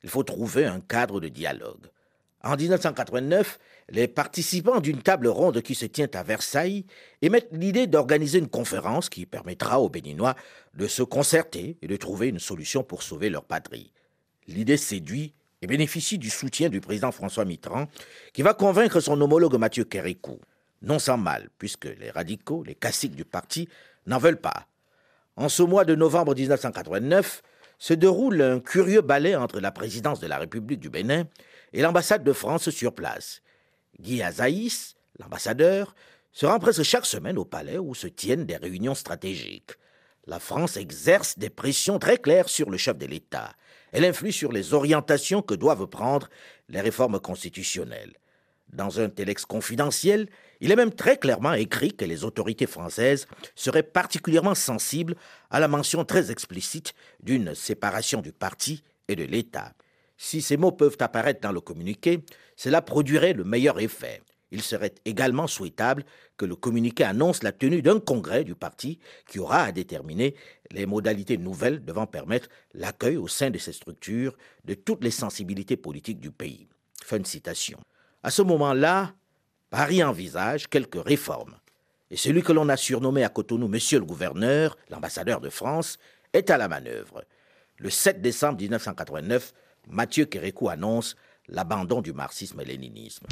[0.03, 1.87] Il faut trouver un cadre de dialogue.
[2.45, 3.57] En 1989,
[3.89, 6.85] les participants d'une table ronde qui se tient à Versailles
[7.23, 10.35] émettent l'idée d'organiser une conférence qui permettra aux Béninois
[10.75, 13.91] de se concerter et de trouver une solution pour sauver leur patrie.
[14.47, 17.87] L'idée séduit et bénéficie du soutien du président François Mitterrand,
[18.31, 20.39] qui va convaincre son homologue Mathieu Kérékou.
[20.83, 23.67] Non sans mal, puisque les radicaux, les caciques du parti,
[24.05, 24.67] n'en veulent pas.
[25.35, 27.41] En ce mois de novembre 1989,
[27.79, 31.25] se déroule un curieux ballet entre la présidence de la République du Bénin
[31.75, 33.41] et l'ambassade de France sur place.
[33.99, 35.93] Guy Azaïs, l'ambassadeur,
[36.31, 39.73] se rend presque chaque semaine au palais où se tiennent des réunions stratégiques.
[40.25, 43.53] La France exerce des pressions très claires sur le chef de l'État.
[43.91, 46.29] Elle influe sur les orientations que doivent prendre
[46.69, 48.13] les réformes constitutionnelles.
[48.71, 50.29] Dans un telex confidentiel,
[50.61, 55.15] il est même très clairement écrit que les autorités françaises seraient particulièrement sensibles
[55.49, 59.73] à la mention très explicite d'une séparation du parti et de l'État.
[60.17, 62.23] Si ces mots peuvent apparaître dans le communiqué,
[62.55, 64.21] cela produirait le meilleur effet.
[64.51, 66.05] Il serait également souhaitable
[66.37, 70.35] que le communiqué annonce la tenue d'un congrès du parti qui aura à déterminer
[70.71, 75.77] les modalités nouvelles devant permettre l'accueil au sein de ces structures de toutes les sensibilités
[75.77, 76.67] politiques du pays.
[77.03, 77.79] Fin de citation.
[78.23, 79.13] À ce moment-là,
[79.69, 81.57] Paris envisage quelques réformes.
[82.11, 85.97] Et celui que l'on a surnommé à Cotonou Monsieur le gouverneur, l'ambassadeur de France,
[86.33, 87.25] est à la manœuvre.
[87.77, 89.53] Le 7 décembre 1989,
[89.87, 91.15] Mathieu Kérékou annonce
[91.47, 93.27] l'abandon du marxisme-léninisme.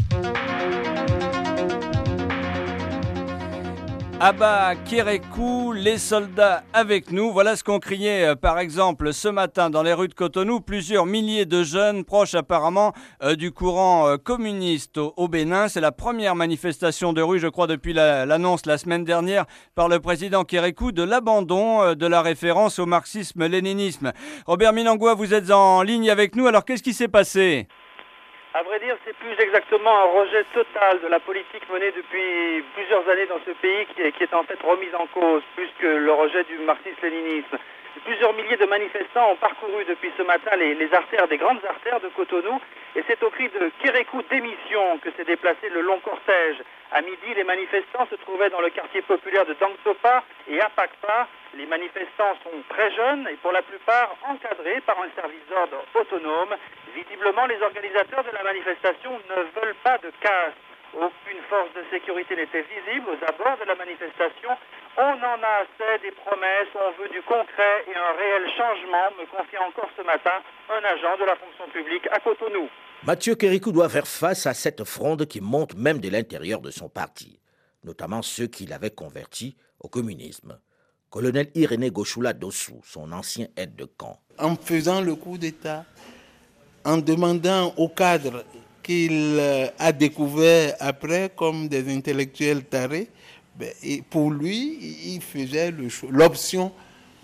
[4.26, 7.34] Abba Kérékou, les soldats avec nous.
[7.34, 10.62] Voilà ce qu'on criait euh, par exemple ce matin dans les rues de Cotonou.
[10.62, 15.68] Plusieurs milliers de jeunes proches apparemment euh, du courant euh, communiste au, Bénin.
[15.68, 20.00] C'est la première manifestation de rue, je crois, depuis l'annonce la, semaine dernière par le
[20.00, 24.14] président Kérékou de l'abandon de la référence au marxisme-léninisme.
[24.46, 26.48] Robert Minangua, vous êtes en ligne avec nous.
[26.48, 27.68] Alors qu'est-ce qui s'est passé?
[28.54, 33.08] À vrai dire, c'est plus exactement un rejet total de la politique menée depuis plusieurs
[33.10, 36.44] années dans ce pays qui est, en fait remise en cause, plus que le rejet
[36.44, 37.58] du marxisme-léninisme.
[38.04, 42.10] Plusieurs milliers de manifestants ont parcouru depuis ce matin les, artères des grandes artères de
[42.10, 42.60] Cotonou
[42.98, 46.58] et c'est au cri de Kérékou démission que s'est déplacé le long cortège.
[46.92, 51.30] À midi, les manifestants se trouvaient dans le quartier populaire de Dangsopa et à Pakpa.
[51.56, 56.56] Les manifestants sont très jeunes et pour la plupart encadrés par un service d'ordre autonome.
[56.94, 60.63] Visiblement, les organisateurs de la manifestation ne veulent pas de casse.
[60.94, 64.50] Aucune force de sécurité n'était visible aux abords de la manifestation.
[64.96, 69.26] On en a assez des promesses, on veut du concret et un réel changement, me
[69.26, 70.38] confie encore ce matin
[70.70, 72.70] un agent de la fonction publique à Cotonou.
[73.06, 76.90] Mathieu Kérékou doit faire face à cette fronde qui monte même de l'intérieur de son
[76.90, 77.40] parti,
[77.84, 80.60] notamment ceux qui l'avaient converti au communisme.
[81.10, 84.20] colonel Irénée Gauchoula Dossou, son ancien aide de camp.
[84.38, 85.86] En faisant le coup d'État,
[86.86, 88.44] en demandant aux cadres
[88.84, 93.08] qu'il euh, a découvert après comme des intellectuels tarés,
[93.56, 93.72] ben,
[94.10, 94.78] pour lui,
[95.16, 95.74] il faisait
[96.10, 96.72] l'option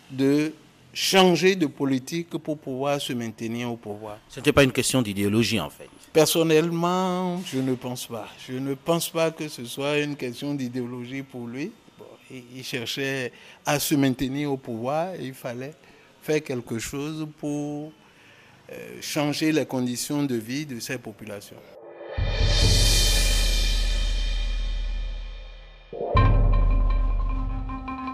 [0.09, 0.53] de
[0.93, 4.17] changer de politique pour pouvoir se maintenir au pouvoir.
[4.27, 5.87] Ce n'était pas une question d'idéologie en fait.
[6.11, 8.27] Personnellement, je ne pense pas.
[8.47, 11.71] Je ne pense pas que ce soit une question d'idéologie pour lui.
[12.31, 13.31] il cherchait
[13.65, 15.73] à se maintenir au pouvoir et il fallait
[16.21, 17.91] faire quelque chose pour
[19.01, 21.57] changer les conditions de vie de ces populations.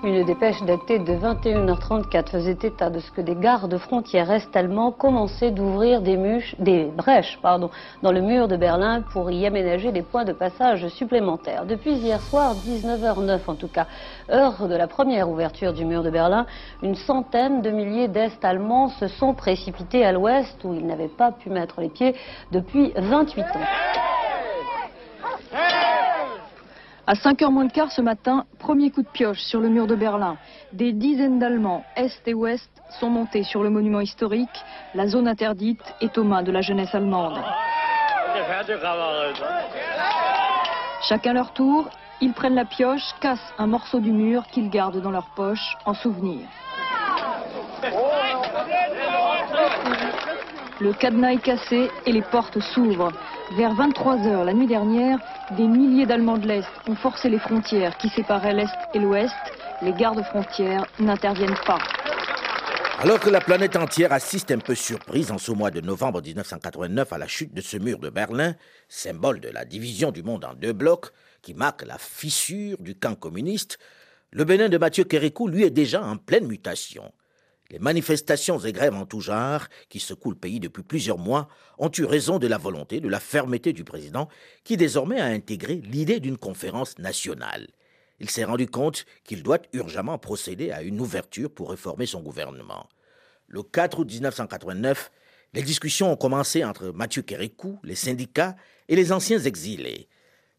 [0.06, 4.92] Une dépêche datée de 21h34 faisait état de ce que des gardes frontières est allemands
[4.92, 7.40] commençaient d'ouvrir des, brèches
[8.04, 11.66] dans le mur de Berlin pour y aménager des points de passage supplémentaires.
[11.66, 13.88] Depuis hier soir, 19h09 en tout cas,
[14.30, 16.46] heure de la première ouverture du mur de Berlin,
[16.84, 21.32] une centaine de milliers d'Est allemands se sont précipités à l'ouest où ils n'avaient pas
[21.32, 22.14] pu mettre les pieds
[22.52, 24.15] depuis 28 ans.
[27.08, 29.94] À 5h moins le quart ce matin, premier coup de pioche sur le mur de
[29.94, 30.38] Berlin.
[30.74, 32.68] Des dizaines d'Allemands, Est et Ouest,
[33.00, 34.50] sont montés sur le monument historique.
[34.96, 37.40] La zone interdite est aux mains de la jeunesse allemande.
[41.08, 41.90] Chacun leur tour,
[42.22, 45.94] ils prennent la pioche, cassent un morceau du mur qu'ils gardent dans leur poche en
[45.94, 46.40] souvenir.
[50.82, 53.14] Le cadenas est cassé et les portes s'ouvrent.
[53.56, 55.20] Vers 23h la nuit dernière,
[55.52, 59.34] des milliers d'Allemands de l'Est ont forcé les frontières qui séparaient l'Est et l'Ouest.
[59.82, 61.80] Les gardes frontières n'interviennent pas.
[63.00, 67.14] Alors que la planète entière assiste un peu surprise en ce mois de novembre 1989
[67.14, 68.56] à la chute de ce mur de Berlin,
[68.90, 71.08] symbole de la division du monde en deux blocs,
[71.42, 73.80] qui marque la fissure du camp communiste,
[74.32, 77.14] le Bénin de Mathieu Kérékou, lui, est déjà en pleine mutation.
[77.72, 81.48] Les manifestations et grèves en tout genre, qui secouent le pays depuis plusieurs mois,
[81.80, 84.30] ont eu raison de la volonté, de la fermeté du président,
[84.64, 87.68] qui désormais a intégré l'idée d'une conférence nationale.
[88.20, 92.88] Il s'est rendu compte qu'il doit urgemment procéder à une ouverture pour réformer son gouvernement.
[93.48, 95.12] Le 4 août 1989,
[95.54, 98.56] les discussions ont commencé entre Mathieu Kérékou, les syndicats
[98.88, 100.08] et les anciens exilés.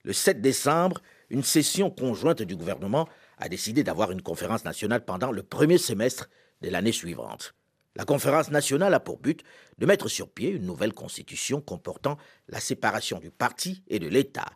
[0.03, 5.33] Le 7 décembre, une session conjointe du gouvernement a décidé d'avoir une conférence nationale pendant
[5.33, 6.29] le premier semestre
[6.71, 7.55] l'année suivante.
[7.97, 9.43] La conférence nationale a pour but
[9.79, 14.51] de mettre sur pied une nouvelle constitution comportant la séparation du parti et de l'État,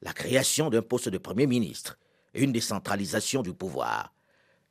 [0.00, 1.98] la création d'un poste de Premier ministre
[2.32, 4.14] et une décentralisation du pouvoir.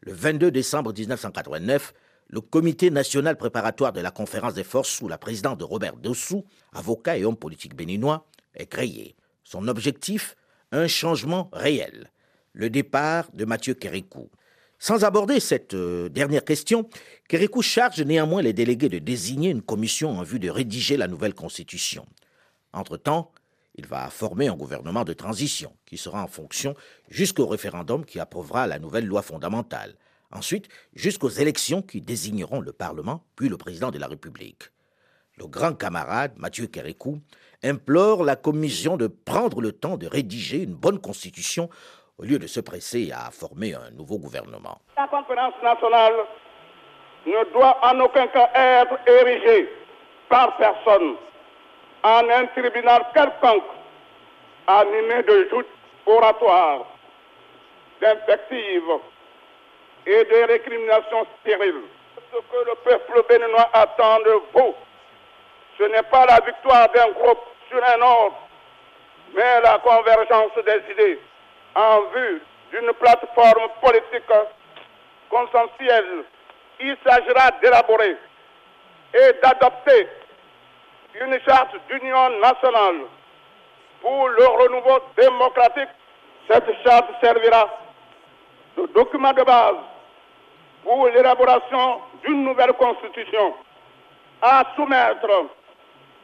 [0.02, 1.94] Le 22 décembre 1989,
[2.30, 6.46] le Comité national préparatoire de la conférence des forces sous la présidence de Robert Dossou,
[6.74, 9.16] avocat et homme politique béninois, est créé.
[9.44, 10.36] Son objectif
[10.72, 12.12] Un changement réel.
[12.54, 14.30] Le départ de Mathieu Kérékou.
[14.82, 16.90] Sans aborder cette euh, dernière question,
[17.28, 21.34] Kérékou charge néanmoins les délégués de désigner une commission en vue de rédiger la nouvelle
[21.34, 22.06] constitution.
[22.72, 23.34] Entre-temps,
[23.76, 26.76] il va former un gouvernement de transition qui sera en fonction
[27.10, 29.96] jusqu'au référendum qui approuvera la nouvelle loi fondamentale.
[30.32, 34.72] Ensuite, jusqu'aux élections qui désigneront le Parlement, puis le président de la République.
[35.38, 37.22] Le grand camarade, Mathieu Kérékou,
[37.64, 41.70] implore la commission de prendre le temps de rédiger une bonne constitution
[42.20, 44.78] au lieu de se presser à former un nouveau gouvernement.
[44.98, 46.14] La conférence nationale
[47.26, 49.70] ne doit en aucun cas être érigée
[50.28, 51.16] par personne
[52.04, 53.64] en un tribunal quelconque
[54.68, 55.68] animé de joutes
[56.06, 56.86] oratoires,
[58.02, 59.00] d'infectives
[60.06, 61.84] et de récriminations stériles.
[62.32, 64.76] Ce que le peuple béninois attend de vous,
[65.78, 68.36] ce n'est pas la victoire d'un groupe sur un autre,
[69.34, 71.20] mais la convergence des idées
[71.76, 74.32] en vue d'une plateforme politique
[75.30, 76.24] consensuelle.
[76.80, 78.18] Il s'agira d'élaborer
[79.14, 80.08] et d'adopter
[81.22, 83.02] une charte d'union nationale
[84.02, 85.90] pour le renouveau démocratique.
[86.50, 87.70] Cette charte servira
[88.78, 89.76] de document de base
[90.84, 93.54] pour l'élaboration d'une nouvelle constitution
[94.42, 95.28] à soumettre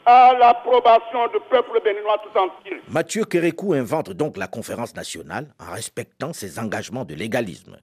[0.05, 2.81] à l'approbation du peuple béninois tout entier.
[2.89, 7.77] Mathieu Kérékou invente donc la conférence nationale en respectant ses engagements de légalisme.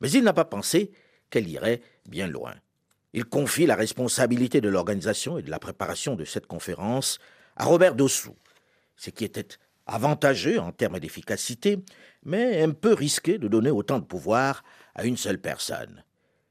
[0.00, 0.92] Mais il n'a pas pensé
[1.30, 2.54] qu'elle irait bien loin.
[3.12, 7.18] Il confie la responsabilité de l'organisation et de la préparation de cette conférence
[7.56, 8.36] à Robert Dossou,
[8.96, 9.48] ce qui était
[9.86, 11.78] avantageux en termes d'efficacité,
[12.24, 14.64] mais un peu risqué de donner autant de pouvoir
[14.94, 16.04] à une seule personne.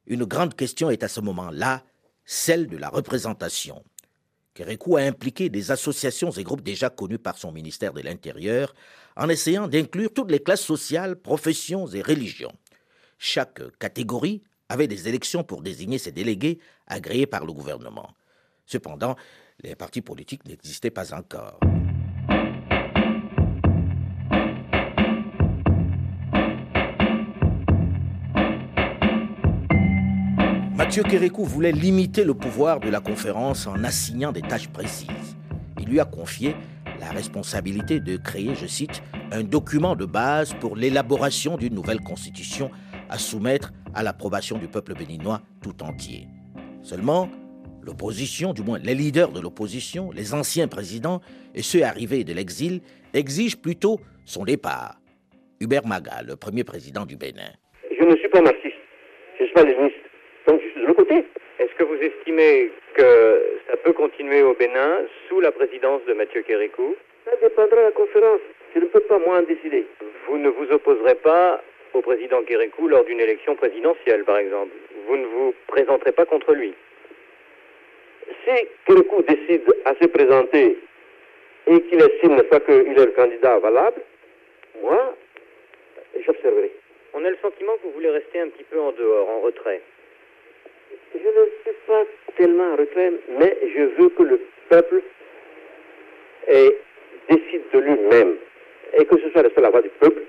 [0.08, 1.84] Une grande question est à ce moment-là
[2.26, 3.84] celle de la représentation.
[4.56, 8.74] Kérékou a impliqué des associations et groupes déjà connus par son ministère de l'Intérieur
[9.18, 12.53] en essayant d'inclure toutes les classes sociales, professions et religions.
[13.20, 18.16] Chaque catégorie avait des élections pour désigner ses délégués agréés par le gouvernement.
[18.66, 19.18] Cependant,
[19.62, 21.60] les partis politiques n'existaient pas encore.
[30.86, 35.36] Mathieu Kérékou voulait limiter le pouvoir de la conférence en assignant des tâches précises.
[35.82, 36.54] Il lui a confié
[37.00, 42.70] la responsabilité de créer, je cite, un document de base pour l'élaboration d'une nouvelle constitution
[43.10, 46.28] à soumettre à l'approbation du peuple béninois tout entier.
[46.84, 47.30] Seulement,
[47.82, 51.20] l'opposition, du moins les leaders de l'opposition, les anciens présidents
[51.56, 52.82] et ceux arrivés de l'exil,
[53.16, 55.02] exigent plutôt son départ.
[55.60, 57.50] Hubert Maga, le premier président du Bénin.
[58.00, 58.76] Je ne suis pas marxiste,
[59.40, 59.96] je ne suis pas léniniste,
[60.48, 61.26] donc de l'autre côté.
[61.60, 66.41] Est-ce que vous estimez que ça peut continuer au Bénin sous la présidence de Mathieu
[66.41, 66.96] Kérékou?
[67.26, 68.41] Ça dépendra de la conférence.
[68.74, 69.86] Je ne peux pas moi en décider.
[70.28, 74.74] Vous ne vous opposerez pas au président Kérékou lors d'une élection présidentielle, par exemple.
[75.08, 76.74] Vous ne vous présenterez pas contre lui.
[78.43, 80.78] Si Kérékou décide à se présenter
[81.68, 84.02] et qu'il estime pas qu'il est le candidat valable,
[84.82, 85.16] moi,
[86.26, 86.72] j'observerai.
[87.14, 89.82] On a le sentiment que vous voulez rester un petit peu en dehors, en retrait.
[91.16, 92.03] Je ne suis pas
[92.38, 95.01] tellement en retrait, mais je veux que le peuple
[96.47, 96.76] ait,
[97.30, 98.36] décide de lui-même
[98.97, 100.22] et que ce soit la voix du peuple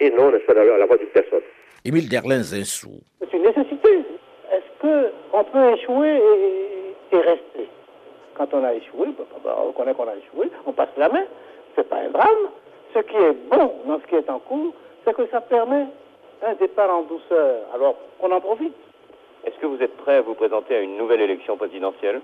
[0.00, 1.42] et non la, la voix d'une personne.
[1.84, 3.00] Émile Derlin Zinsou.
[3.20, 3.90] C'est une nécessité.
[4.52, 7.68] Est-ce qu'on peut échouer et, et, rester?
[8.34, 9.08] Quand on a échoué,
[9.44, 11.24] on reconnaît qu'on a échoué, on passe la main.
[11.76, 12.48] C'est pas un drame.
[12.94, 14.74] Ce qui est bon dans ce qui est en cours,
[15.04, 15.86] c'est que ça permet
[16.42, 17.62] un départ en douceur.
[17.74, 18.74] Alors qu'on en profite.
[19.44, 22.20] Est-ce que vous êtes prêt à vous présenter à une nouvelle élection présidentielle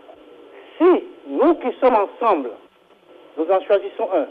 [0.79, 2.51] Si nous qui sommes ensemble,
[3.37, 4.27] nous en choisissons un,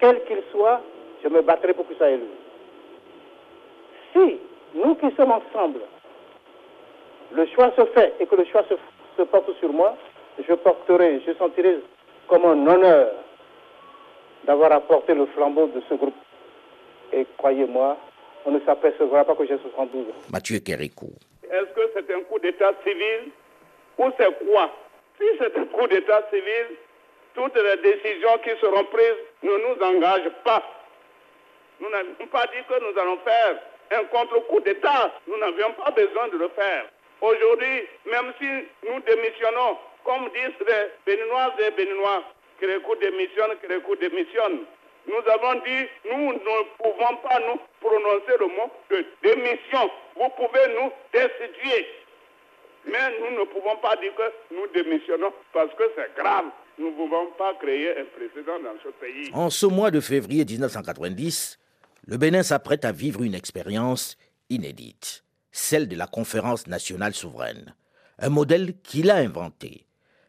[0.00, 0.80] quel qu'il soit,
[1.22, 2.28] je me battrai pour que ça ait lieu.
[4.12, 4.38] Si
[4.74, 5.80] nous qui sommes ensemble,
[7.32, 8.74] le choix se fait et que le choix se,
[9.16, 9.96] se porte sur moi,
[10.46, 11.78] je porterai, je sentirai
[12.28, 13.12] comme un honneur
[14.46, 16.14] d'avoir apporté le flambeau de ce groupe.
[17.12, 17.96] Et croyez-moi,
[18.44, 20.06] on ne s'apercevra pas que j'ai 72 ans.
[20.32, 21.10] Mathieu Kérékou.
[21.54, 23.30] Est-ce que c'est un coup d'État civil
[23.98, 24.70] ou c'est quoi
[25.20, 26.66] Si c'est un coup d'État civil,
[27.34, 30.62] toutes les décisions qui seront prises ne nous engagent pas.
[31.78, 33.56] Nous n'avons pas dit que nous allons faire
[33.92, 35.12] un contre-coup d'État.
[35.28, 36.86] Nous n'avions pas besoin de le faire.
[37.20, 38.48] Aujourd'hui, même si
[38.88, 42.24] nous démissionnons, comme disent les Béninoises et Béninois,
[42.58, 44.64] Kérékou démissionne, Kérékou démissionne.
[45.06, 49.90] Nous avons dit, nous ne pouvons pas nous prononcer le mot de démission.
[50.16, 51.86] Vous pouvez nous destituer.
[52.86, 56.46] Mais nous ne pouvons pas dire que nous démissionnons parce que c'est grave.
[56.78, 59.30] Nous ne pouvons pas créer un précédent dans ce pays.
[59.32, 61.58] En ce mois de février 1990,
[62.06, 64.16] le Bénin s'apprête à vivre une expérience
[64.50, 67.74] inédite, celle de la conférence nationale souveraine,
[68.18, 69.86] un modèle qu'il a inventé.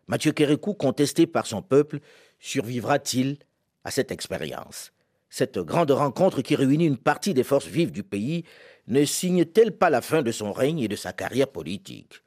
[0.07, 1.99] Mathieu Kérékou, contesté par son peuple,
[2.39, 3.37] survivra-t-il
[3.85, 4.91] à cette expérience.
[5.29, 8.43] Cette grande rencontre qui réunit une partie des forces vives du pays
[8.87, 12.21] ne signe-t-elle pas la fin de son règne et de sa carrière politique?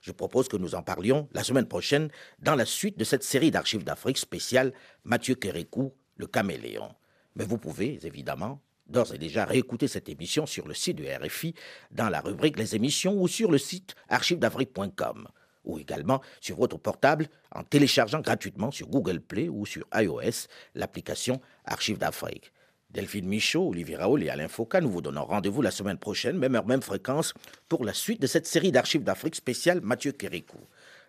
[0.00, 3.50] Je propose que nous en parlions la semaine prochaine dans la suite de cette série
[3.50, 6.94] d'archives d'Afrique spéciale Mathieu Kérékou, le caméléon.
[7.36, 11.54] Mais vous pouvez, évidemment, d'ores et déjà réécouter cette émission sur le site de RFI
[11.90, 15.28] dans la rubrique Les émissions ou sur le site archivesdafrique.com
[15.64, 21.40] ou également sur votre portable en téléchargeant gratuitement sur Google Play ou sur iOS l'application
[21.64, 22.52] Archives d'Afrique.
[22.90, 26.54] Delphine Michaud, Olivier Raoul et Alain Foucault, nous vous donnons rendez-vous la semaine prochaine, même
[26.54, 27.34] heure, même fréquence,
[27.68, 30.60] pour la suite de cette série d'archives d'Afrique spéciale Mathieu Kérékou.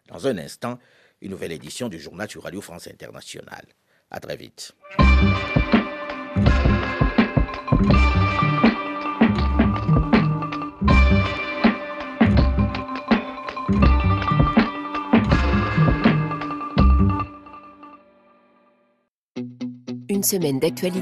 [0.08, 0.80] Dans un instant,
[1.22, 3.66] une nouvelle édition du journal sur Radio France Internationale.
[4.10, 4.74] À très vite.
[20.26, 21.02] Semaine d'actualité